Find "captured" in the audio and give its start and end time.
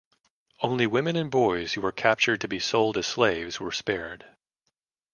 1.91-2.41